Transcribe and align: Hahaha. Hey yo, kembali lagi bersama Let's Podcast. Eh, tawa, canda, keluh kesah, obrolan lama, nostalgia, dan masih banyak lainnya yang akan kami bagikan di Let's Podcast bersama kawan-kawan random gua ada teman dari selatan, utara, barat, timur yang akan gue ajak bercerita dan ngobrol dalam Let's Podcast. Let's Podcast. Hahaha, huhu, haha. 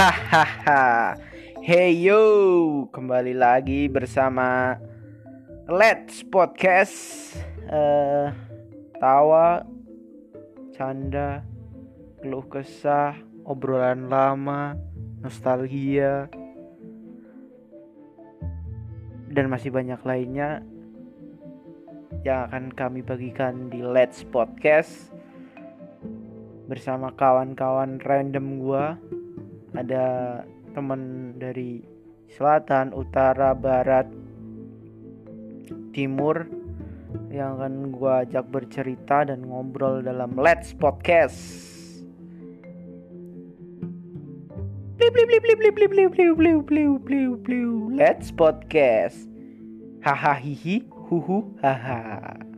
Hahaha. 0.00 1.12
Hey 1.60 1.92
yo, 1.92 2.88
kembali 2.88 3.36
lagi 3.36 3.84
bersama 3.84 4.80
Let's 5.68 6.24
Podcast. 6.24 7.36
Eh, 7.68 8.32
tawa, 8.96 9.60
canda, 10.72 11.44
keluh 12.16 12.48
kesah, 12.48 13.12
obrolan 13.44 14.08
lama, 14.08 14.72
nostalgia, 15.20 16.32
dan 19.28 19.52
masih 19.52 19.68
banyak 19.68 20.00
lainnya 20.00 20.64
yang 22.24 22.48
akan 22.48 22.72
kami 22.72 23.04
bagikan 23.04 23.68
di 23.68 23.84
Let's 23.84 24.24
Podcast 24.24 25.12
bersama 26.72 27.12
kawan-kawan 27.12 28.00
random 28.00 28.64
gua 28.64 28.96
ada 29.74 30.40
teman 30.74 31.34
dari 31.38 31.82
selatan, 32.30 32.94
utara, 32.94 33.54
barat, 33.54 34.06
timur 35.90 36.46
yang 37.30 37.58
akan 37.58 37.90
gue 37.94 38.12
ajak 38.26 38.46
bercerita 38.50 39.26
dan 39.26 39.46
ngobrol 39.46 40.02
dalam 40.02 40.34
Let's 40.38 40.70
Podcast. 40.74 41.38
Let's 47.94 48.30
Podcast. 48.30 49.26
Hahaha, 50.04 50.76
huhu, 50.90 51.56
haha. 51.62 52.49